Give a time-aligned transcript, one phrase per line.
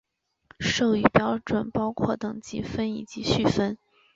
[0.59, 3.77] 授予标准包括等级分以及序分。